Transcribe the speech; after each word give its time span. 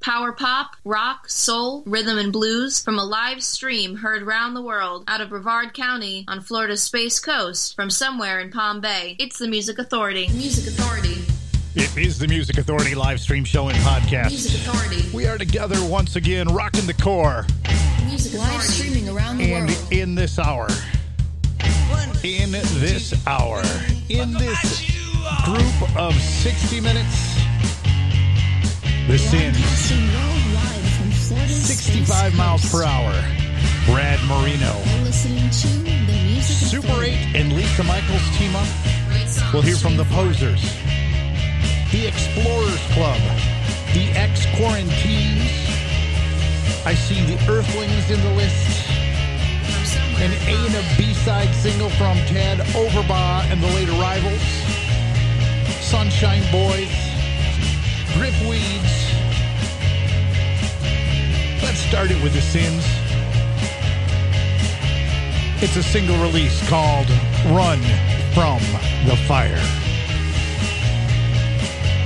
Power 0.00 0.32
pop, 0.32 0.76
rock, 0.82 1.28
soul, 1.28 1.82
rhythm, 1.84 2.16
and 2.16 2.32
blues 2.32 2.80
from 2.82 2.98
a 2.98 3.04
live 3.04 3.42
stream 3.42 3.96
heard 3.96 4.22
round 4.22 4.56
the 4.56 4.62
world 4.62 5.04
out 5.06 5.20
of 5.20 5.28
Brevard 5.28 5.74
County 5.74 6.24
on 6.26 6.40
Florida's 6.40 6.82
Space 6.82 7.20
Coast 7.20 7.76
from 7.76 7.90
somewhere 7.90 8.40
in 8.40 8.50
Palm 8.50 8.80
Bay. 8.80 9.14
It's 9.18 9.38
the 9.38 9.46
Music 9.46 9.78
Authority. 9.78 10.28
Music 10.28 10.72
Authority. 10.72 11.22
It 11.74 11.94
is 11.98 12.18
the 12.18 12.26
Music 12.28 12.56
Authority 12.56 12.94
live 12.94 13.20
stream 13.20 13.44
show 13.44 13.68
and 13.68 13.76
podcast. 13.80 14.28
Music 14.30 14.54
Authority. 14.66 15.10
We 15.14 15.26
are 15.26 15.36
together 15.36 15.76
once 15.84 16.16
again, 16.16 16.48
rocking 16.48 16.86
the 16.86 16.94
KOR. 16.94 17.44
Music 18.06 18.40
Live 18.40 18.62
streaming 18.62 19.06
around 19.10 19.36
the 19.36 19.52
And 19.52 19.68
world. 19.68 19.92
in 19.92 20.14
this 20.14 20.38
hour, 20.38 20.66
in 22.24 22.50
this 22.52 23.26
hour, 23.26 23.62
in 24.08 24.32
this 24.32 24.90
group 25.44 25.96
of 25.96 26.14
60 26.14 26.80
minutes, 26.80 27.36
the 29.10 29.18
Sin, 29.18 29.52
Broadcasting 29.52 30.06
worldwide 30.06 30.86
from 30.94 31.10
Florida's 31.10 31.66
65 31.66 32.36
miles 32.36 32.70
per 32.70 32.84
hour. 32.84 33.10
Brad 33.86 34.20
Marino, 34.28 34.70
Super 36.40 37.02
8 37.02 37.34
and 37.34 37.52
Lisa 37.52 37.82
Michaels 37.82 38.22
team 38.38 38.54
up. 38.54 38.68
We'll 39.52 39.62
hear 39.62 39.74
from 39.74 39.96
the 39.96 40.04
Posers, 40.04 40.62
the 41.90 42.06
Explorers 42.06 42.78
Club, 42.94 43.20
the 43.94 44.12
Ex 44.14 44.46
Quarantines. 44.54 45.50
I 46.86 46.94
see 46.94 47.20
the 47.26 47.34
Earthlings 47.50 48.10
in 48.12 48.20
the 48.20 48.32
list. 48.34 48.86
An 50.22 50.30
A 50.46 50.66
and 50.66 50.76
a 50.76 50.84
B 50.96 51.14
side 51.14 51.52
single 51.56 51.90
from 51.90 52.16
Ted 52.26 52.58
Overbaugh 52.76 53.50
and 53.50 53.60
the 53.60 53.66
Late 53.74 53.88
Arrivals. 53.88 54.40
Sunshine 55.82 56.44
Boys. 56.52 57.09
Gripweeds. 58.14 59.12
Let's 61.62 61.78
start 61.78 62.10
it 62.10 62.22
with 62.22 62.34
the 62.34 62.40
Sins. 62.40 62.84
It's 65.62 65.76
a 65.76 65.82
single 65.82 66.16
release 66.22 66.66
called 66.68 67.08
Run 67.46 67.80
from 68.34 68.60
the 69.06 69.16
Fire. 69.28 69.60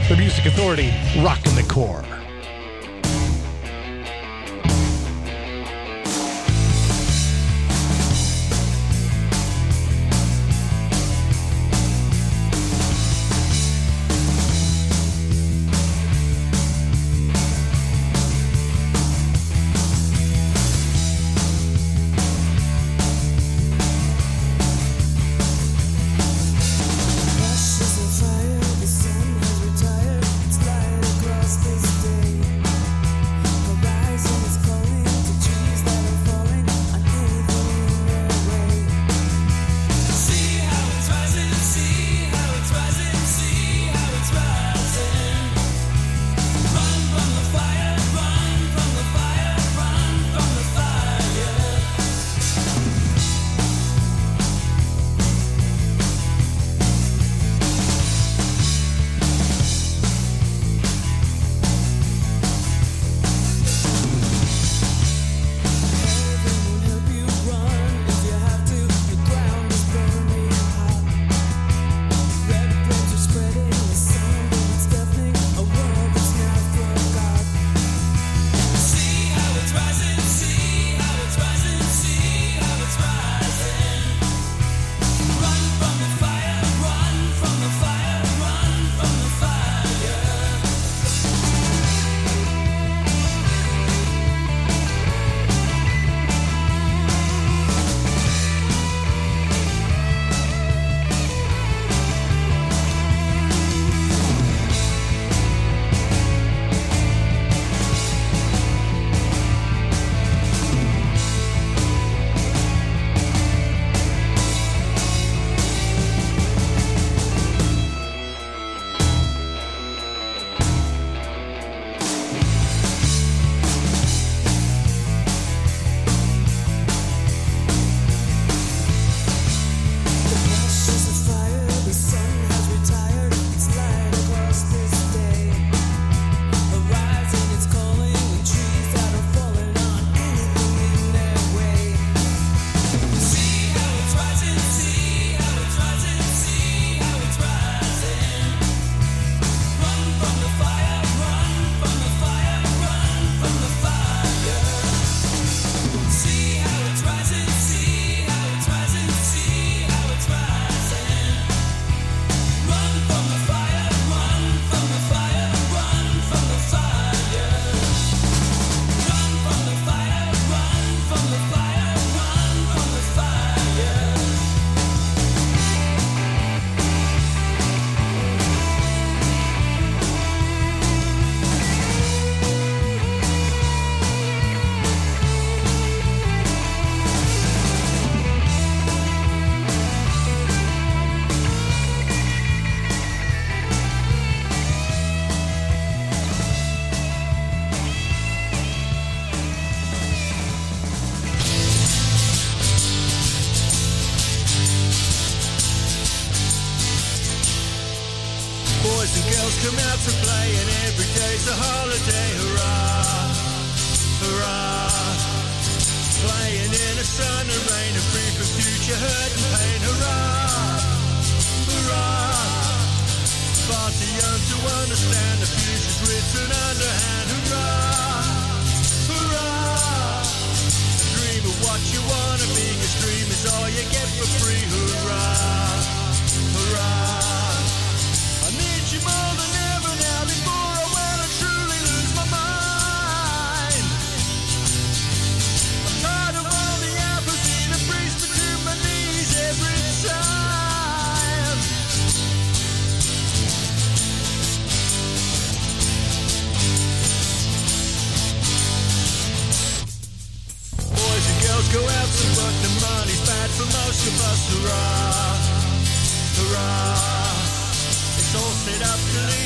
The 0.08 0.16
Music 0.16 0.46
Authority, 0.46 0.92
rocking 1.22 1.54
the 1.54 1.64
KOR. 1.68 2.13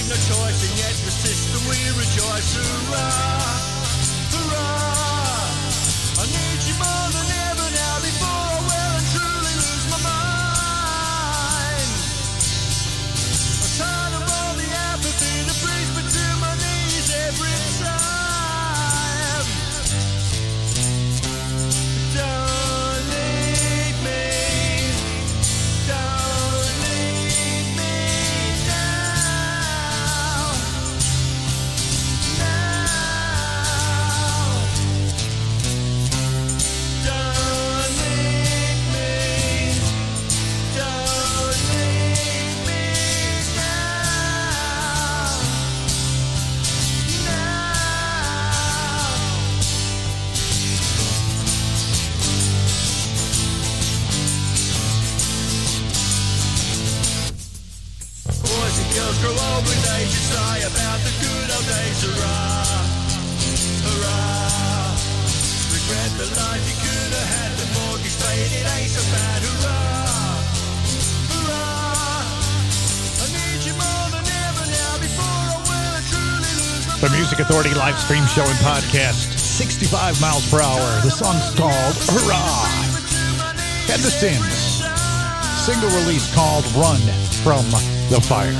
No 0.09 0.15
choice, 0.15 0.61
and 0.69 0.79
yet 0.79 0.97
the 1.05 1.11
system 1.11 1.61
we 1.69 1.77
rejoice. 1.93 2.57
Hurrah, 2.57 3.58
Authority 77.49 77.73
live 77.73 77.99
stream 77.99 78.27
show 78.27 78.45
and 78.45 78.61
podcast. 78.61 79.33
65 79.41 80.21
miles 80.21 80.45
per 80.51 80.61
hour. 80.61 81.01
The 81.01 81.09
song's 81.09 81.49
called 81.57 81.97
Hurrah! 82.05 82.69
And 83.89 84.05
the 84.05 84.13
Sins. 84.13 84.85
Single 85.65 85.89
release 85.97 86.29
called 86.37 86.69
Run 86.77 87.01
from 87.41 87.65
the 88.13 88.21
Fire. 88.21 88.53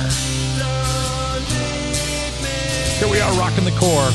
Here 2.97 3.05
we 3.13 3.21
are 3.21 3.31
rocking 3.37 3.63
the 3.63 3.77
KOR. 3.77 4.09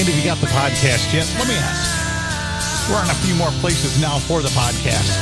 And 0.00 0.08
if 0.08 0.16
you 0.16 0.24
got 0.24 0.40
the 0.40 0.48
podcast 0.48 1.12
yet, 1.12 1.28
let 1.36 1.46
me 1.46 1.60
ask. 1.60 2.88
We're 2.88 3.04
on 3.04 3.10
a 3.10 3.20
few 3.20 3.34
more 3.34 3.52
places 3.60 4.00
now 4.00 4.16
for 4.16 4.40
the 4.40 4.48
podcast. 4.56 5.12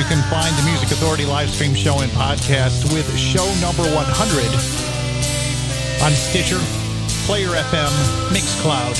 You 0.00 0.04
can 0.08 0.24
find 0.32 0.56
the 0.56 0.64
Music 0.64 0.96
Authority 0.96 1.26
live 1.26 1.50
stream 1.50 1.74
show 1.74 2.00
and 2.00 2.10
podcast 2.12 2.90
with 2.90 3.04
show 3.18 3.44
number 3.60 3.84
100 3.84 4.88
on 6.02 6.12
Stitcher, 6.12 6.60
Player 7.28 7.48
FM, 7.48 7.92
Mixcloud, 8.32 8.96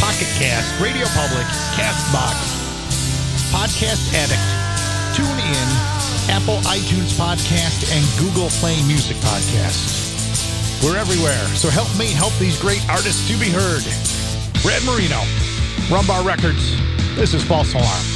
Pocket 0.00 0.28
Cast, 0.40 0.80
Radio 0.80 1.04
Public, 1.12 1.44
Castbox, 1.76 2.32
Podcast 3.52 4.08
Addict, 4.16 4.40
TuneIn, 5.12 5.68
Apple 6.30 6.56
iTunes 6.64 7.12
Podcast, 7.12 7.92
and 7.92 8.02
Google 8.18 8.48
Play 8.52 8.82
Music 8.86 9.18
Podcast. 9.18 10.82
We're 10.82 10.96
everywhere, 10.96 11.44
so 11.54 11.68
help 11.68 11.94
me 11.98 12.06
help 12.06 12.32
these 12.38 12.58
great 12.58 12.88
artists 12.88 13.28
to 13.28 13.36
be 13.36 13.50
heard. 13.50 13.84
Brad 14.62 14.82
Marino, 14.86 15.20
Rumbar 15.92 16.24
Records. 16.24 16.80
This 17.16 17.34
is 17.34 17.44
False 17.44 17.74
Alarm. 17.74 18.11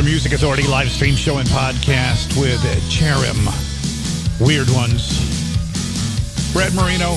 The 0.00 0.06
Music 0.06 0.32
Authority 0.32 0.66
live 0.66 0.90
stream 0.90 1.14
show 1.14 1.36
and 1.36 1.48
podcast 1.50 2.40
with 2.40 2.58
Cherim. 2.88 3.36
Weird 4.40 4.70
Ones. 4.70 5.12
Brad 6.54 6.72
Marino, 6.72 7.16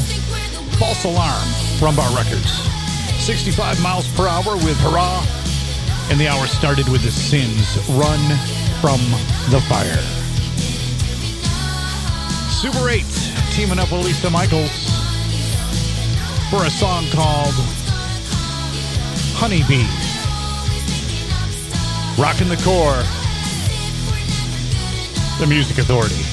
False 0.75 1.06
Alarm 1.06 1.48
Rumbar 1.80 2.13
Records. 2.13 2.52
65 3.24 3.82
miles 3.82 4.06
per 4.16 4.28
hour 4.28 4.58
with 4.58 4.78
Hurrah. 4.82 5.25
And 6.12 6.20
the 6.20 6.28
hour 6.28 6.46
started 6.46 6.90
with 6.90 7.04
The 7.04 7.12
Sins, 7.12 7.78
Run 7.92 8.20
from 8.82 9.00
the 9.50 9.62
Fire. 9.70 10.04
Super 12.52 12.90
8, 12.90 13.06
teaming 13.56 13.80
up 13.80 13.94
with 13.94 14.04
Lisa 14.04 14.30
Michaels 14.30 14.92
for 16.50 16.66
a 16.66 16.70
song 16.70 17.06
called 17.13 17.56
Honeybee. 19.40 20.02
Rocking 22.17 22.48
the 22.48 22.58
KOR. 22.58 23.03
The 25.39 25.48
Music 25.48 25.79
Authority. 25.79 26.33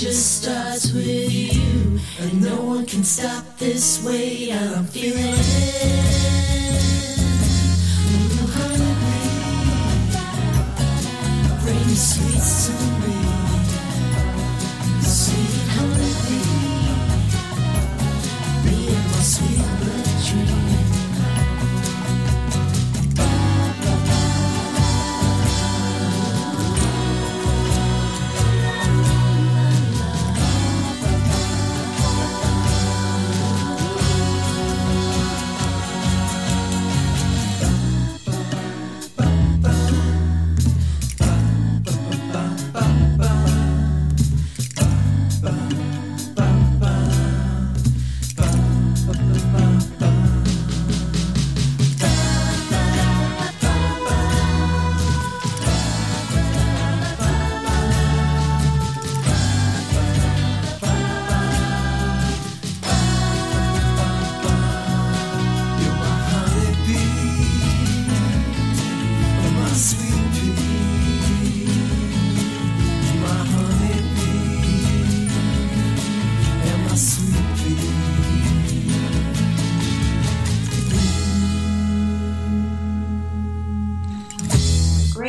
Just 0.00 0.48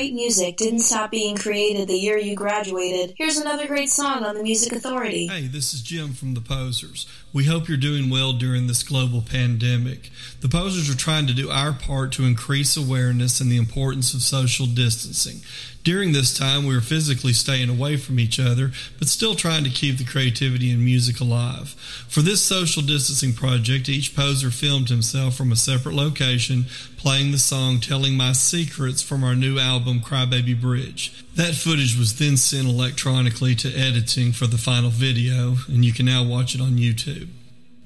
Great 0.01 0.15
music 0.15 0.57
didn't 0.57 0.79
stop 0.79 1.11
being 1.11 1.37
created 1.37 1.87
the 1.87 1.93
year 1.93 2.17
you 2.17 2.35
graduated. 2.35 3.13
Here's 3.19 3.37
another 3.37 3.67
great 3.67 3.89
song 3.89 4.23
on 4.23 4.33
the 4.33 4.41
Music 4.41 4.73
Authority. 4.73 5.27
Hey, 5.27 5.45
this 5.45 5.75
is 5.75 5.83
Jim 5.83 6.13
from 6.13 6.33
The 6.33 6.41
Posers. 6.41 7.05
We 7.31 7.45
hope 7.45 7.67
you're 7.67 7.77
doing 7.77 8.09
well 8.09 8.33
during 8.33 8.65
this 8.65 8.81
global 8.81 9.21
pandemic. 9.21 10.09
The 10.39 10.49
Posers 10.49 10.89
are 10.89 10.97
trying 10.97 11.27
to 11.27 11.35
do 11.35 11.51
our 11.51 11.71
part 11.71 12.13
to 12.13 12.25
increase 12.25 12.75
awareness 12.75 13.39
and 13.39 13.51
the 13.51 13.57
importance 13.57 14.15
of 14.15 14.23
social 14.23 14.65
distancing. 14.65 15.41
During 15.83 16.11
this 16.11 16.37
time, 16.37 16.65
we 16.67 16.75
are 16.75 16.81
physically 16.81 17.33
staying 17.33 17.69
away 17.69 17.97
from 17.97 18.19
each 18.19 18.39
other, 18.39 18.71
but 18.99 19.07
still 19.07 19.33
trying 19.33 19.63
to 19.63 19.69
keep 19.69 19.97
the 19.97 20.03
creativity 20.03 20.71
and 20.71 20.85
music 20.85 21.19
alive. 21.19 21.69
For 22.07 22.21
this 22.21 22.43
social 22.43 22.83
distancing 22.83 23.33
project, 23.33 23.89
each 23.89 24.15
poser 24.15 24.51
filmed 24.51 24.89
himself 24.89 25.35
from 25.35 25.51
a 25.51 25.55
separate 25.55 25.95
location, 25.95 26.65
playing 26.97 27.31
the 27.31 27.39
song 27.39 27.79
Telling 27.79 28.15
My 28.15 28.33
Secrets 28.33 29.01
from 29.01 29.23
our 29.23 29.33
new 29.33 29.57
album, 29.57 29.90
Crybaby 29.99 30.59
Bridge. 30.59 31.25
That 31.35 31.55
footage 31.55 31.97
was 31.97 32.17
then 32.17 32.37
sent 32.37 32.67
electronically 32.67 33.55
to 33.55 33.75
editing 33.75 34.31
for 34.31 34.47
the 34.47 34.57
final 34.57 34.89
video, 34.89 35.55
and 35.67 35.83
you 35.83 35.91
can 35.91 36.05
now 36.05 36.23
watch 36.23 36.55
it 36.55 36.61
on 36.61 36.77
YouTube. 36.77 37.27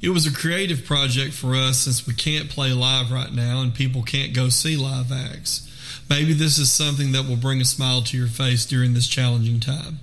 It 0.01 0.09
was 0.09 0.27
a 0.27 0.33
creative 0.33 0.85
project 0.85 1.33
for 1.33 1.55
us 1.55 1.79
since 1.79 2.05
we 2.05 2.13
can't 2.13 2.49
play 2.49 2.71
live 2.73 3.11
right 3.11 3.33
now 3.33 3.61
and 3.61 3.73
people 3.73 4.03
can't 4.03 4.35
go 4.35 4.49
see 4.49 4.77
live 4.77 5.11
acts. 5.11 5.67
Maybe 6.09 6.33
this 6.33 6.59
is 6.59 6.71
something 6.71 7.11
that 7.13 7.27
will 7.27 7.37
bring 7.37 7.59
a 7.59 7.65
smile 7.65 8.03
to 8.03 8.17
your 8.17 8.27
face 8.27 8.65
during 8.65 8.93
this 8.93 9.07
challenging 9.07 9.59
time. 9.59 9.99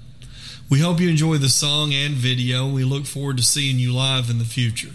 We 0.69 0.81
hope 0.81 0.99
you 0.99 1.09
enjoy 1.09 1.37
the 1.37 1.49
song 1.49 1.93
and 1.93 2.15
video. 2.15 2.69
We 2.69 2.83
look 2.83 3.05
forward 3.05 3.37
to 3.37 3.43
seeing 3.45 3.79
you 3.79 3.95
live 3.95 4.29
in 4.29 4.39
the 4.39 4.45
future. 4.45 4.91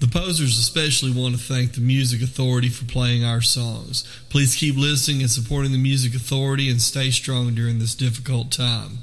The 0.00 0.06
Posers 0.06 0.58
especially 0.60 1.10
want 1.10 1.34
to 1.34 1.40
thank 1.40 1.72
the 1.72 1.80
Music 1.80 2.22
Authority 2.22 2.68
for 2.68 2.84
playing 2.84 3.24
our 3.24 3.40
songs. 3.40 4.04
Please 4.28 4.54
keep 4.54 4.76
listening 4.76 5.22
and 5.22 5.30
supporting 5.30 5.72
the 5.72 5.78
Music 5.78 6.14
Authority 6.14 6.70
and 6.70 6.80
stay 6.80 7.10
strong 7.10 7.52
during 7.54 7.80
this 7.80 7.96
difficult 7.96 8.52
time. 8.52 8.98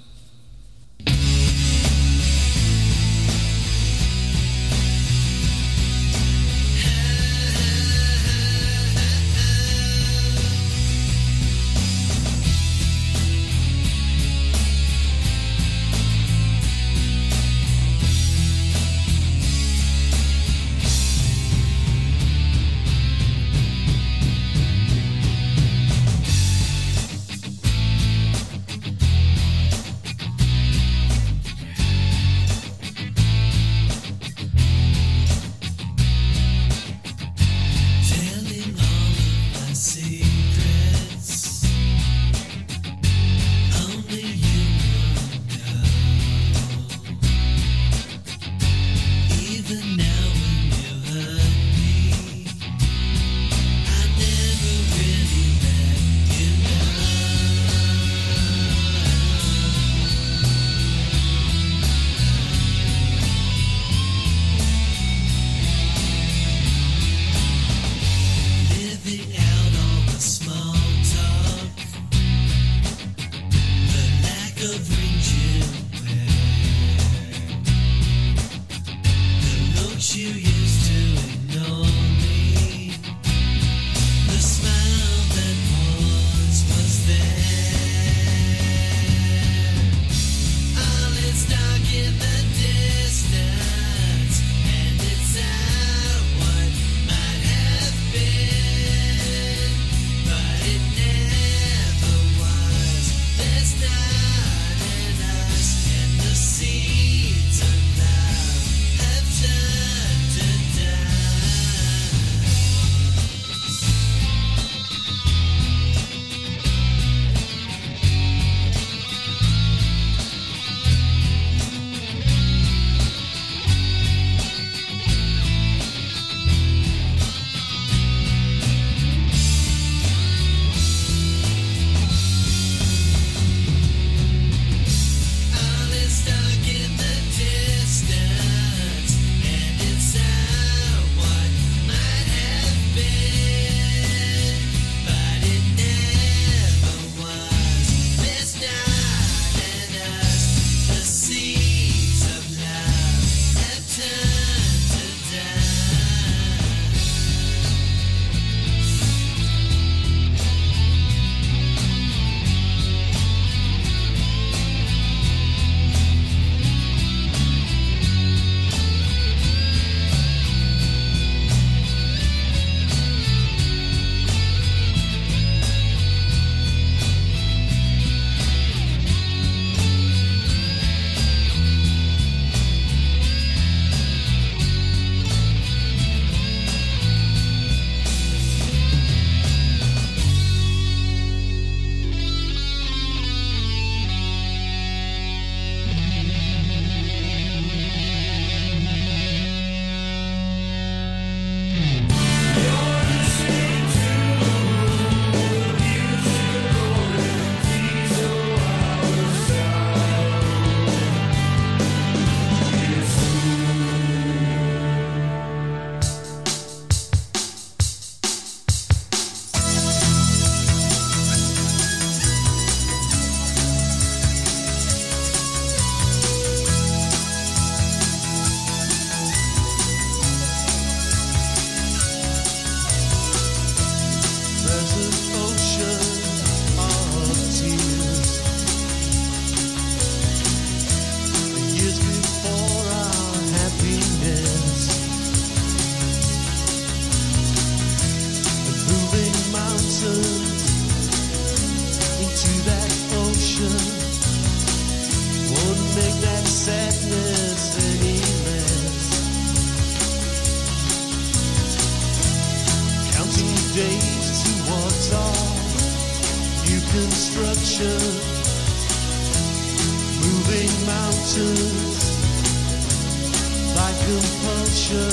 Compulsion. 274.05 275.09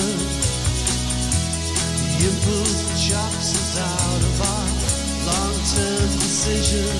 The 1.96 2.28
impulse 2.28 2.80
that 2.84 2.98
shocks 3.00 3.48
us 3.56 3.72
out 3.80 4.22
of 4.28 4.36
our 4.52 4.68
long-term 5.32 6.08
decision. 6.20 6.92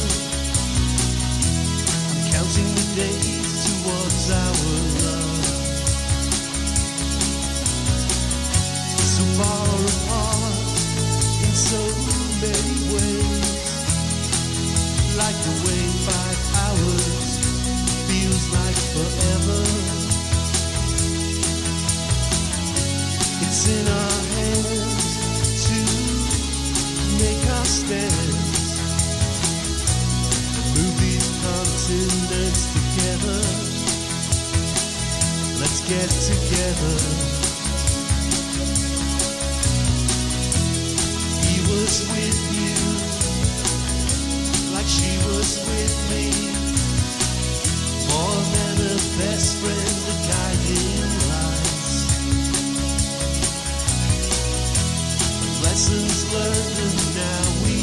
I'm 2.09 2.21
counting 2.33 2.71
the 2.81 2.87
days 2.97 3.53
towards 3.69 4.25
our 4.33 4.61
love. 5.05 5.45
So 9.13 9.25
far 9.37 9.69
apart 9.93 10.69
in 11.45 11.53
so 11.53 11.83
many 12.41 12.77
ways. 12.89 13.61
Like 15.21 15.39
the 15.45 15.55
way 15.69 15.83
five 16.09 16.41
hours 16.57 17.29
feels 18.09 18.45
like 18.57 18.79
forever. 18.97 20.02
It's 23.45 23.67
in 23.69 23.89
our 23.89 24.19
hands 24.39 25.67
to 25.67 25.79
make 27.19 27.43
our 27.57 27.65
stands. 27.65 28.71
Move 30.77 30.97
these 31.03 31.29
continents 31.43 32.63
together. 32.77 33.41
Let's 35.61 35.81
get 35.91 36.09
together. 36.31 36.97
He 41.43 41.57
was 41.71 41.95
with 42.15 42.41
you 42.59 42.79
like 44.73 44.87
she 44.87 45.13
was 45.27 45.51
with 45.67 45.97
me. 46.11 46.27
More 48.07 48.41
than 48.55 48.75
a 48.87 48.97
best 49.19 49.51
friend, 49.59 49.99
a 50.13 50.17
guiding 50.31 51.02
Lessons 55.73 56.21
learned, 56.35 56.79
and 56.85 57.01
now 57.17 57.45
we 57.65 57.77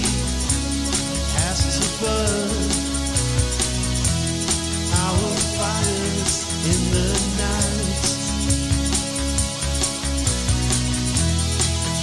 our 4.94 5.32
fires 5.58 6.34
in 6.70 6.82
the 6.94 7.10
night. 7.42 8.06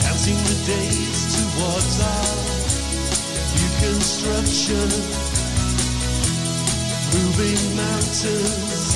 Counting 0.02 0.40
the 0.50 0.58
days 0.66 1.20
towards 1.38 1.94
new 3.54 3.70
construction, 3.86 4.88
moving 7.14 7.62
mountains 7.76 8.86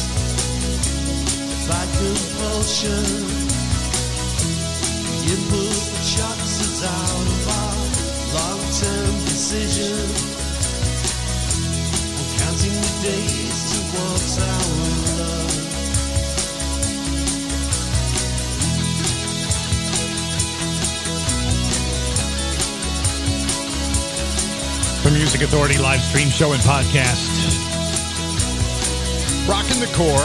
by 1.68 1.84
compulsion. 2.02 3.30
Us 6.40 6.69
out 6.82 7.26
of 7.26 7.48
our 7.48 7.76
long-term 8.34 9.14
decision. 9.24 9.98
Counting 12.38 12.76
the 12.80 12.94
days 13.02 13.60
towards 13.74 14.38
our 14.38 14.68
love. 15.18 15.50
Music 25.20 25.42
Authority 25.42 25.76
live 25.76 26.00
stream 26.00 26.28
show 26.28 26.52
and 26.52 26.62
podcast. 26.62 27.28
Rocking 29.48 29.80
the 29.80 29.86
KOR. 29.86 30.16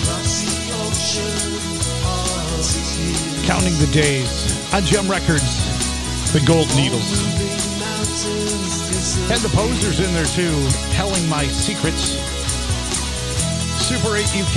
Across 0.00 0.42
the 0.42 0.56
ocean. 0.82 1.51
Counting 3.52 3.76
the 3.84 3.92
days 3.92 4.48
on 4.72 4.80
Gem 4.82 5.04
Records, 5.10 5.60
the 6.32 6.40
Gold 6.48 6.72
Needles. 6.72 7.20
Had 9.28 9.44
the 9.44 9.52
posers 9.52 10.00
in 10.00 10.08
there 10.16 10.24
too, 10.24 10.56
telling 10.96 11.28
my 11.28 11.44
secrets. 11.44 12.16
Super 13.76 14.16
8 14.16 14.24
UK 14.40 14.56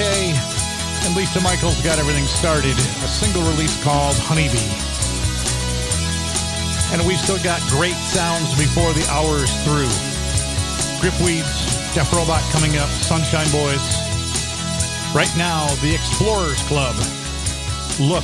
and 1.04 1.12
Lisa 1.12 1.44
Michaels 1.44 1.76
got 1.84 2.00
everything 2.00 2.24
started. 2.24 2.72
A 2.72 3.12
single 3.12 3.44
release 3.44 3.76
called 3.84 4.16
Honeybee. 4.16 4.64
And 6.96 7.06
we've 7.06 7.20
still 7.20 7.44
got 7.44 7.60
great 7.68 8.00
sounds 8.00 8.56
before 8.56 8.96
the 8.96 9.04
hour's 9.12 9.52
through. 9.68 9.92
Gripweeds, 11.04 11.68
Def 11.94 12.08
Robot 12.16 12.48
coming 12.56 12.78
up, 12.78 12.88
Sunshine 13.04 13.52
Boys. 13.52 13.84
Right 15.12 15.36
now, 15.36 15.68
the 15.84 15.92
Explorers 15.94 16.64
Club. 16.64 16.96
Look 18.00 18.24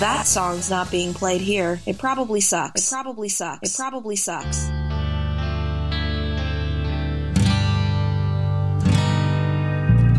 that 0.00 0.26
song's 0.26 0.70
not 0.70 0.90
being 0.90 1.14
played 1.14 1.40
here, 1.40 1.80
it 1.86 1.98
probably 1.98 2.40
sucks. 2.40 2.90
It 2.90 2.94
probably 2.94 3.28
sucks. 3.28 3.70
It 3.70 3.76
probably 3.76 4.16
sucks. 4.16 4.66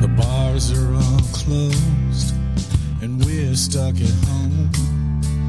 The 0.01 0.13
bars 0.17 0.71
are 0.71 0.93
all 0.93 1.19
closed, 1.33 2.35
and 3.01 3.23
we're 3.25 3.55
stuck 3.55 3.95
at 3.95 4.25
home. 4.27 4.71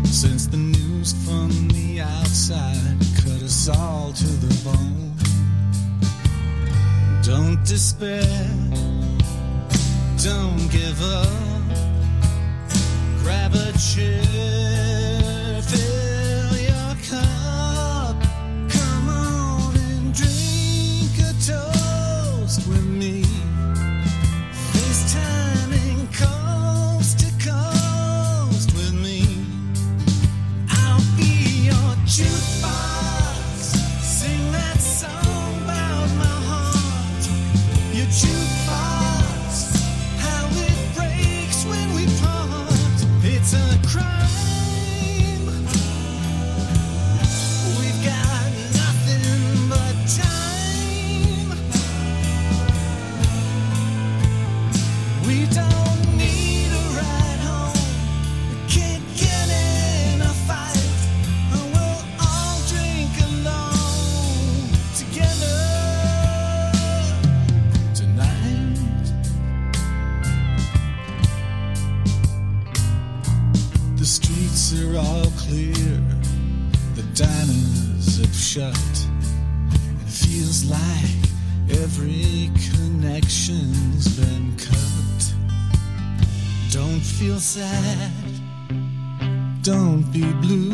Since 0.04 0.46
the 0.46 0.56
news 0.56 1.12
from 1.24 1.68
the 1.68 2.00
outside 2.00 2.98
cut 3.16 3.42
us 3.42 3.68
all 3.68 4.12
to 4.12 4.26
the 4.26 4.54
bone. 4.64 5.12
Don't 7.22 7.62
despair, 7.64 8.22
don't 10.22 10.68
give 10.70 11.02
up. 11.02 11.55
Grab 13.26 13.54
a 13.56 13.72
shut. 78.56 79.08
It 80.00 80.08
feels 80.08 80.64
like 80.64 81.24
every 81.82 82.50
connection's 82.72 84.18
been 84.18 84.56
cut. 84.56 85.22
Don't 86.70 87.04
feel 87.18 87.38
sad. 87.38 88.10
Don't 89.60 90.10
be 90.10 90.24
blue. 90.40 90.65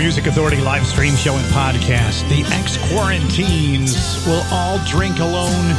Music 0.00 0.26
Authority 0.26 0.56
live 0.62 0.86
stream 0.86 1.14
show 1.14 1.36
and 1.36 1.44
podcast, 1.52 2.26
the 2.30 2.42
ex 2.54 2.78
quarantines 2.88 4.24
will 4.26 4.42
all 4.50 4.78
drink 4.86 5.18
alone 5.18 5.74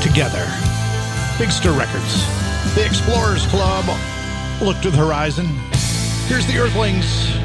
together. 0.00 0.50
Big 1.38 1.50
Stir 1.50 1.78
Records, 1.78 2.24
the 2.74 2.86
Explorers 2.86 3.46
Club, 3.48 3.84
look 4.62 4.80
to 4.80 4.90
the 4.90 4.96
horizon. 4.96 5.44
Here's 6.28 6.46
the 6.46 6.58
Earthlings, 6.58 7.36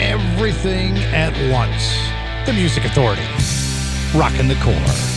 everything 0.00 0.98
at 1.12 1.34
once. 1.52 1.98
The 2.46 2.52
Music 2.52 2.84
Authority, 2.84 3.26
rocking 4.16 4.46
the 4.46 4.54
KOR. 4.62 5.13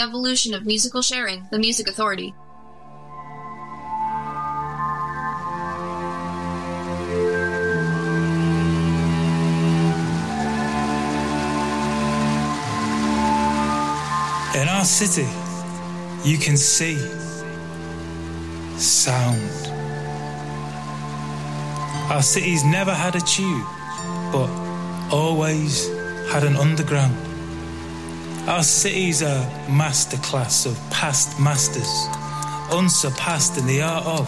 Evolution 0.00 0.54
of 0.54 0.66
musical 0.66 1.02
sharing, 1.02 1.46
the 1.50 1.58
Music 1.58 1.88
Authority. 1.88 2.34
In 14.54 14.68
our 14.68 14.84
city, 14.84 15.28
you 16.24 16.38
can 16.38 16.56
see 16.56 16.96
sound. 18.76 19.40
Our 22.10 22.22
city's 22.22 22.64
never 22.64 22.92
had 22.92 23.14
a 23.14 23.20
tube, 23.20 23.66
but 24.32 24.48
always 25.12 25.88
had 26.30 26.42
an 26.44 26.56
underground. 26.56 27.27
Our 28.48 28.62
city's 28.62 29.20
a 29.20 29.46
masterclass 29.66 30.64
of 30.64 30.74
past 30.90 31.38
masters, 31.38 32.08
unsurpassed 32.72 33.58
in 33.58 33.66
the 33.66 33.82
art 33.82 34.06
of 34.06 34.26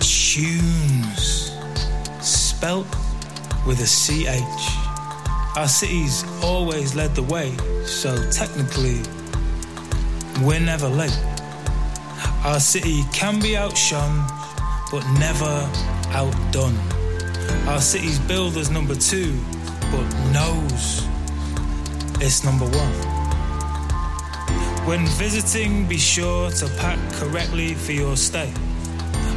tunes, 0.00 1.52
spelt 2.20 2.88
with 3.64 3.78
a 3.78 3.86
CH. 3.86 5.56
Our 5.56 5.68
city's 5.68 6.24
always 6.42 6.96
led 6.96 7.14
the 7.14 7.22
way, 7.22 7.56
so 7.86 8.28
technically, 8.32 9.02
we're 10.42 10.58
never 10.58 10.88
late. 10.88 11.16
Our 12.42 12.58
city 12.58 13.04
can 13.12 13.38
be 13.40 13.56
outshone, 13.56 14.26
but 14.90 15.06
never 15.20 15.70
outdone. 16.08 16.76
Our 17.68 17.80
city's 17.80 18.18
builders 18.18 18.70
number 18.70 18.96
two, 18.96 19.38
but 19.92 20.02
knows 20.32 21.09
it's 22.20 22.44
number 22.44 22.66
one. 22.66 22.92
When 24.86 25.06
visiting, 25.06 25.86
be 25.86 25.98
sure 25.98 26.50
to 26.50 26.68
pack 26.78 26.98
correctly 27.14 27.74
for 27.74 27.92
your 27.92 28.16
stay. 28.16 28.52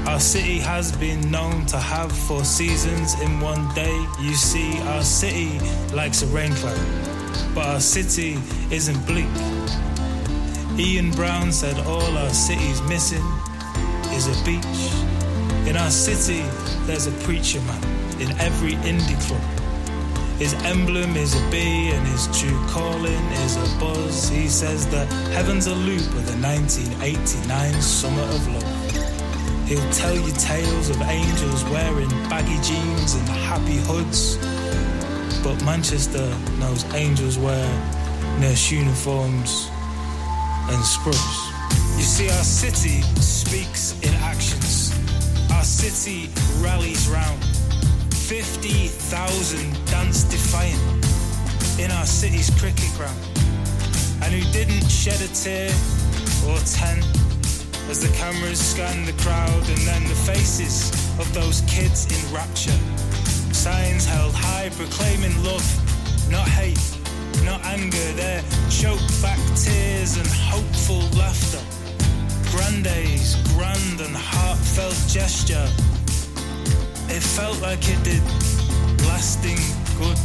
Our 0.08 0.20
city 0.20 0.60
has 0.60 0.92
been 0.92 1.32
known 1.32 1.66
to 1.68 1.78
have 1.78 2.12
four 2.12 2.44
seasons 2.44 3.20
in 3.22 3.40
one 3.40 3.74
day. 3.74 3.96
You 4.20 4.34
see, 4.34 4.80
our 4.82 5.04
city 5.04 5.60
likes 5.94 6.22
a 6.24 6.28
rain 6.28 6.54
cloud, 6.56 6.86
but 7.56 7.66
our 7.66 7.80
city 7.80 8.38
isn't 8.70 9.06
bleak. 9.06 9.32
Ian 10.78 11.12
Brown 11.12 11.52
said 11.52 11.78
all 11.86 12.18
our 12.18 12.34
city's 12.34 12.82
missing 12.84 13.26
is 14.12 14.28
a 14.28 14.44
beach. 14.44 14.92
In 15.70 15.78
our 15.78 15.92
city, 15.92 16.42
there's 16.86 17.08
a 17.08 17.12
preacher 17.24 17.62
man 17.62 17.84
in 18.20 18.32
every 18.40 18.74
indie 18.84 19.20
club. 19.28 19.63
His 20.44 20.56
emblem 20.66 21.16
is 21.16 21.42
a 21.42 21.50
bee 21.50 21.92
and 21.92 22.06
his 22.06 22.28
true 22.38 22.60
calling 22.68 23.26
is 23.46 23.56
a 23.56 23.80
buzz. 23.80 24.28
He 24.28 24.50
says 24.50 24.86
that 24.90 25.08
heaven's 25.32 25.68
a 25.68 25.74
loop 25.74 26.02
of 26.02 26.26
the 26.28 26.36
1989 26.44 27.82
summer 27.82 28.24
of 28.24 28.48
love. 28.50 29.70
He'll 29.70 29.90
tell 29.92 30.14
you 30.14 30.34
tales 30.34 30.90
of 30.90 31.02
angels 31.04 31.64
wearing 31.72 32.10
baggy 32.28 32.60
jeans 32.62 33.16
and 33.16 33.30
happy 33.30 33.78
hoods. 33.88 34.36
But 35.42 35.64
Manchester 35.64 36.28
knows 36.60 36.84
angels 36.94 37.38
wear 37.40 37.66
nurse 38.42 38.70
uniforms 38.70 39.70
and 40.68 40.84
scrubs. 40.84 41.38
You 41.96 42.04
see, 42.04 42.30
our 42.30 42.44
city 42.44 43.02
speaks 43.22 43.98
in 44.02 44.14
actions. 44.16 44.92
Our 45.54 45.64
city 45.64 46.30
rallies 46.60 47.08
round. 47.08 47.53
50,000 48.42 49.86
dance 49.86 50.24
defiant 50.24 50.82
in 51.80 51.92
our 51.92 52.06
city's 52.06 52.50
cricket 52.60 52.90
ground. 52.98 53.16
And 54.24 54.34
who 54.34 54.42
didn't 54.52 54.90
shed 54.90 55.22
a 55.22 55.28
tear 55.28 55.70
or 56.50 56.58
ten 56.66 56.98
as 57.94 58.02
the 58.02 58.10
cameras 58.18 58.58
scan 58.58 59.06
the 59.06 59.14
crowd 59.22 59.70
and 59.70 59.78
then 59.86 60.04
the 60.06 60.18
faces 60.26 60.90
of 61.20 61.32
those 61.36 61.62
kids 61.70 62.10
in 62.10 62.34
rapture. 62.34 62.74
Signs 63.54 64.04
held 64.04 64.34
high 64.34 64.70
proclaiming 64.70 65.38
love, 65.44 65.68
not 66.32 66.48
hate, 66.48 66.82
not 67.46 67.64
anger. 67.66 68.10
Their 68.18 68.42
choked 68.72 69.14
back 69.22 69.38
tears 69.54 70.18
and 70.18 70.28
hopeful 70.28 71.06
laughter. 71.20 71.62
Grande's 72.50 73.36
grand 73.54 74.02
and 74.02 74.16
heartfelt 74.18 74.98
gesture. 75.08 75.70
It 77.16 77.22
felt 77.22 77.62
like 77.62 77.88
it 77.88 78.04
did 78.04 78.24
lasting 79.06 79.62
good. 80.00 80.18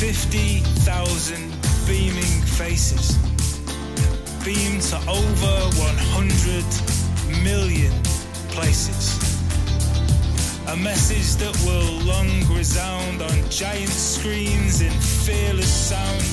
50,000 0.00 1.52
beaming 1.86 2.40
faces 2.56 3.18
beamed 4.42 4.80
to 4.80 4.96
over 5.06 5.54
100 5.76 6.64
million 7.44 7.92
places. 8.56 9.20
A 10.68 10.76
message 10.76 11.36
that 11.36 11.54
will 11.66 11.92
long 12.08 12.30
resound 12.56 13.20
on 13.20 13.50
giant 13.50 13.90
screens 13.92 14.80
in 14.80 14.92
fearless 15.26 15.68
sound. 15.90 16.24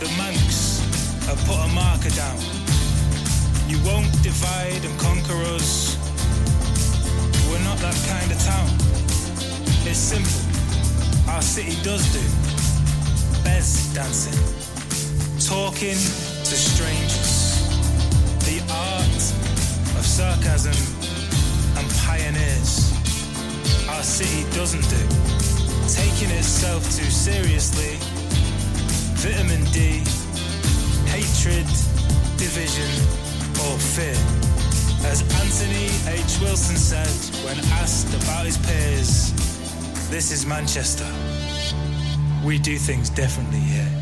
The 0.00 0.08
Mancs 0.16 0.80
have 1.26 1.38
put 1.44 1.58
a 1.58 1.68
marker 1.74 2.08
down. 2.16 2.40
You 3.68 3.78
won't 3.84 4.10
divide 4.22 4.82
and 4.86 4.98
conquer 4.98 5.36
us. 5.54 6.11
We're 7.52 7.64
not 7.64 7.76
that 7.80 7.94
kind 8.08 8.32
of 8.32 8.38
town. 8.40 8.66
It's 9.84 9.98
simple. 9.98 10.40
Our 11.30 11.42
city 11.42 11.76
does 11.84 12.00
do. 12.08 12.24
Bez 13.44 13.92
dancing. 13.92 14.40
Talking 15.36 16.00
to 16.48 16.54
strangers. 16.56 17.68
The 18.48 18.64
art 18.72 19.20
of 19.98 20.06
sarcasm 20.06 20.72
and 21.76 21.86
pioneers. 22.08 22.88
Our 23.90 24.02
city 24.02 24.48
doesn't 24.56 24.88
do. 24.88 25.04
Taking 25.92 26.30
itself 26.30 26.82
too 26.96 27.10
seriously. 27.10 27.98
Vitamin 29.20 29.62
D. 29.72 30.00
Hatred, 31.04 31.68
division, 32.38 32.88
or 33.60 33.76
fear. 33.78 34.51
As 35.04 35.22
Anthony 35.22 35.90
H. 36.08 36.40
Wilson 36.40 36.76
said 36.76 37.08
when 37.44 37.58
asked 37.72 38.14
about 38.22 38.46
his 38.46 38.56
peers, 38.58 39.32
this 40.08 40.30
is 40.30 40.46
Manchester. 40.46 41.08
We 42.44 42.58
do 42.58 42.76
things 42.78 43.10
differently 43.10 43.58
here. 43.58 44.01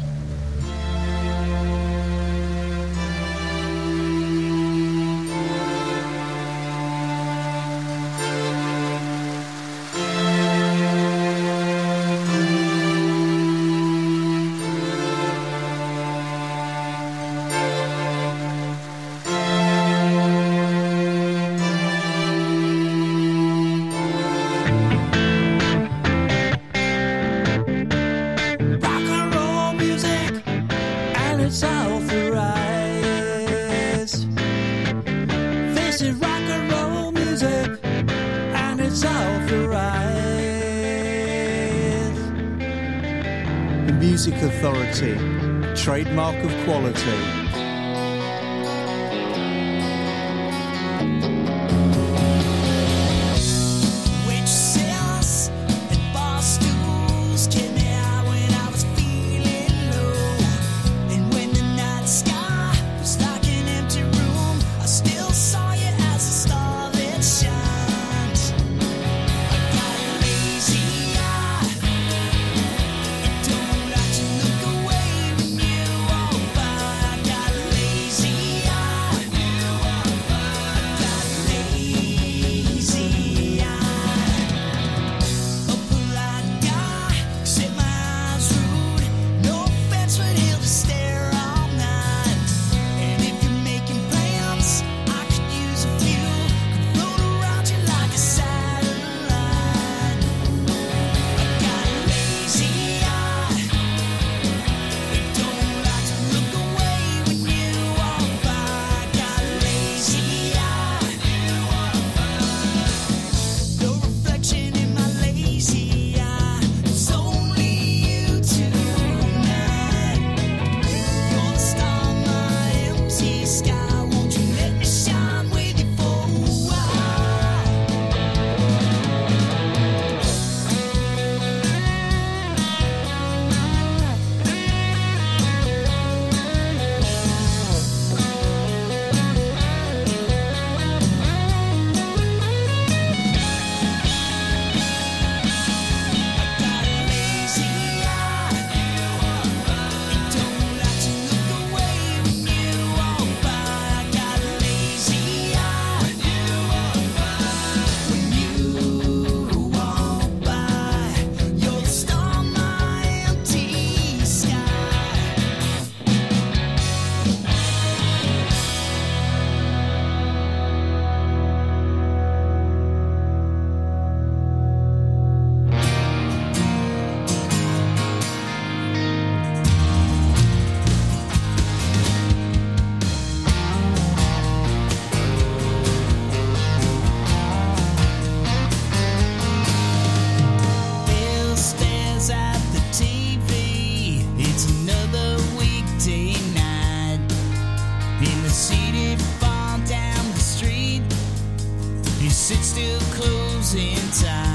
time. 204.10 204.49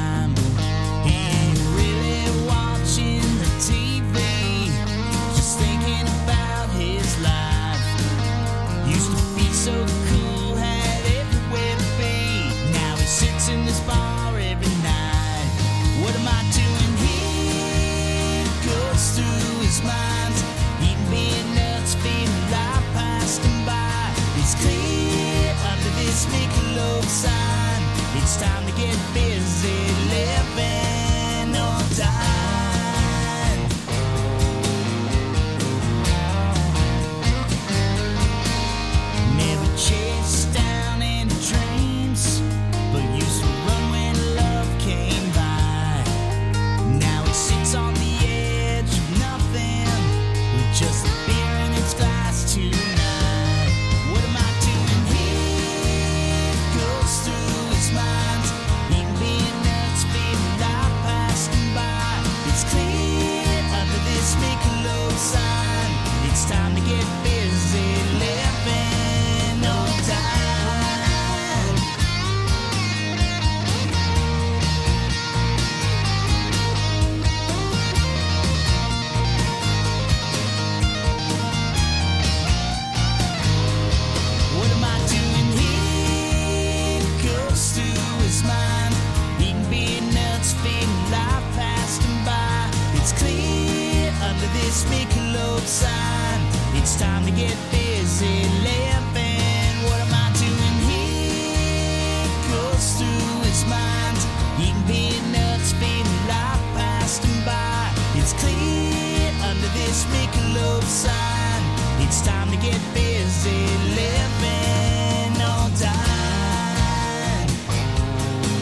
clear 108.33 109.31
under 109.43 109.67
this 109.77 110.05
Michelob 110.05 110.83
sign. 110.83 111.61
It's 112.01 112.21
time 112.25 112.49
to 112.51 112.57
get 112.57 112.79
busy 112.93 113.65
living 113.95 115.41
or. 115.41 115.65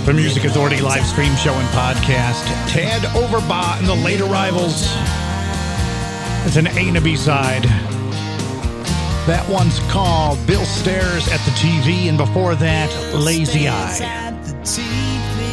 The 0.05 0.13
Music 0.13 0.43
Authority 0.43 0.81
live 0.81 1.05
stream 1.05 1.33
show 1.35 1.53
and 1.53 1.67
podcast. 1.69 2.43
Tad 2.67 3.03
Overbaugh 3.15 3.79
and 3.79 3.87
the 3.87 3.95
Late 3.95 4.19
Arrivals. 4.19 4.83
It's 6.45 6.57
an 6.57 6.67
A 6.67 6.89
and 6.89 6.97
a 6.97 7.01
B 7.01 7.15
side. 7.15 7.63
That 9.25 9.47
one's 9.49 9.79
called 9.89 10.45
Bill 10.45 10.65
Stares 10.65 11.29
at 11.29 11.39
the 11.45 11.51
TV, 11.51 12.09
and 12.09 12.17
before 12.17 12.55
that, 12.55 12.89
Lazy 13.15 13.69
Eye. 13.69 14.33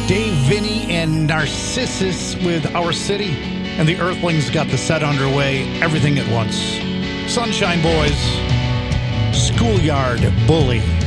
Dave 0.05 0.33
Vinny 0.49 0.91
and 0.91 1.27
Narcissus 1.27 2.35
with 2.43 2.65
Our 2.75 2.91
City 2.91 3.60
and 3.77 3.87
the 3.87 3.95
Earthlings 3.97 4.49
got 4.49 4.67
the 4.67 4.77
set 4.77 5.03
underway, 5.03 5.63
everything 5.81 6.17
at 6.19 6.27
once. 6.31 6.79
Sunshine 7.31 7.81
Boys, 7.81 8.19
Schoolyard 9.33 10.21
Bully. 10.45 11.00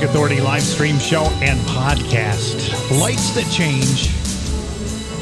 Music 0.00 0.14
Authority 0.14 0.40
live 0.40 0.62
stream 0.62 0.98
show 0.98 1.24
and 1.42 1.60
podcast. 1.60 2.98
Lights 2.98 3.34
That 3.34 3.44
Change. 3.52 4.08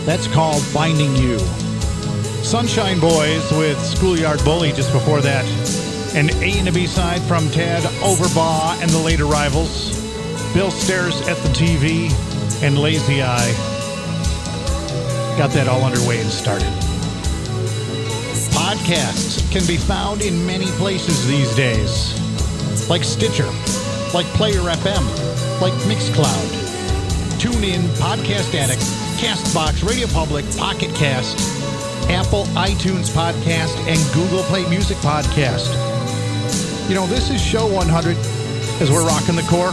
That's 0.07 0.29
called 0.29 0.63
Finding 0.63 1.17
You. 1.17 1.37
Sunshine 2.45 3.01
Boys 3.01 3.51
with 3.51 3.77
Schoolyard 3.85 4.39
Bully 4.45 4.71
just 4.71 4.93
before 4.93 5.21
that. 5.21 5.45
An 6.15 6.31
A 6.45 6.59
and 6.61 6.69
a 6.69 6.73
B 6.73 6.87
side 6.87 7.21
from 7.23 7.51
Tad 7.51 7.83
Overbaugh 8.05 8.81
and 8.81 8.89
the 8.91 8.99
late 8.99 9.21
arrivals. 9.21 9.99
Bill 10.55 10.71
Stares 10.71 11.23
at 11.23 11.37
the 11.39 11.49
TV 11.49 12.13
and 12.63 12.79
Lazy 12.79 13.21
Eye. 13.21 13.53
Got 15.37 15.51
that 15.55 15.67
all 15.67 15.83
underway 15.83 16.21
and 16.21 16.31
started. 16.31 16.73
Podcasts 18.55 19.51
can 19.51 19.67
be 19.67 19.77
found 19.77 20.23
in 20.23 20.47
many 20.47 20.67
places 20.79 21.27
these 21.27 21.53
days, 21.57 22.15
like 22.89 23.03
Stitcher, 23.03 23.51
like 24.15 24.27
Player 24.37 24.61
FM, 24.61 25.61
like 25.61 25.73
Mixcloud, 25.85 26.49
TuneIn, 27.39 27.81
Podcast 27.99 28.55
Addict, 28.55 28.81
Castbox, 29.21 29.87
Radio 29.87 30.07
Public, 30.09 30.45
Pocket 30.57 30.95
Cast, 30.95 31.39
Apple 32.09 32.45
iTunes 32.55 33.11
Podcast, 33.11 33.77
and 33.87 33.99
Google 34.15 34.43
Play 34.45 34.69
Music 34.69 34.97
Podcast. 34.99 35.69
You 36.89 36.95
know, 36.95 37.07
this 37.07 37.31
is 37.31 37.43
show 37.43 37.67
100 37.67 38.17
as 38.81 38.91
we're 38.91 39.07
rocking 39.07 39.37
the 39.37 39.43
KOR. 39.43 39.73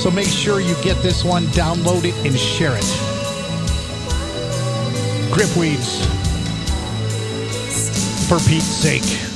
So 0.00 0.10
make 0.10 0.28
sure 0.28 0.60
you 0.60 0.74
get 0.82 1.00
this 1.02 1.24
one, 1.24 1.44
download 1.46 2.04
it, 2.04 2.14
and 2.26 2.36
share 2.36 2.76
it. 2.76 2.84
Gripweeds, 5.32 6.04
for 8.28 8.38
Pete's 8.48 8.64
sake. 8.64 9.35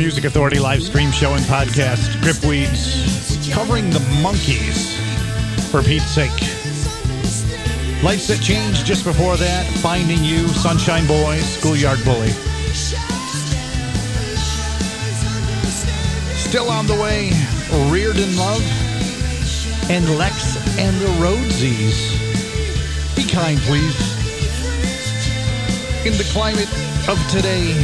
Music 0.00 0.24
Authority 0.24 0.58
live 0.58 0.82
stream 0.82 1.10
show 1.10 1.34
and 1.34 1.44
podcast, 1.44 2.08
Gripweeds, 2.22 3.52
covering 3.52 3.90
the 3.90 3.98
Monkees, 4.22 4.96
for 5.70 5.82
Pete's 5.82 6.06
sake. 6.06 6.30
Lights 8.02 8.26
That 8.28 8.40
Change 8.42 8.82
just 8.84 9.04
before 9.04 9.36
that, 9.36 9.66
Finding 9.82 10.24
You, 10.24 10.48
Sunshine 10.48 11.06
Boys, 11.06 11.44
Schoolyard 11.44 12.02
Bully. 12.02 12.30
Still 16.32 16.70
on 16.70 16.86
the 16.86 16.94
way, 16.94 17.28
Reardon 17.92 18.34
Love, 18.38 18.64
and 19.90 20.16
Lex 20.16 20.56
and 20.78 20.96
the 20.96 21.12
Roadsies. 21.20 22.16
Be 23.14 23.30
kind, 23.30 23.58
please. 23.60 24.00
In 26.06 26.16
the 26.16 26.26
climate 26.32 26.72
of 27.06 27.20
today, 27.30 27.74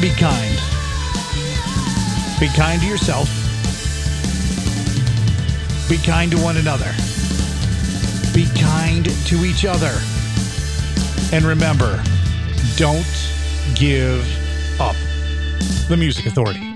be 0.00 0.10
kind. 0.18 0.71
Be 2.42 2.48
kind 2.48 2.80
to 2.80 2.88
yourself. 2.88 3.28
Be 5.88 5.96
kind 5.98 6.28
to 6.32 6.38
one 6.38 6.56
another. 6.56 6.90
Be 8.34 8.48
kind 8.60 9.04
to 9.26 9.44
each 9.44 9.64
other. 9.64 9.96
And 11.32 11.44
remember, 11.44 12.02
don't 12.74 13.06
give 13.76 14.26
up. 14.80 14.96
The 15.88 15.96
Music 15.96 16.26
Authority. 16.26 16.71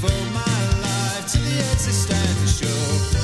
Devote 0.00 0.30
my 0.34 0.80
life 0.82 1.26
to 1.32 1.38
the 1.38 1.58
existential 1.72 3.15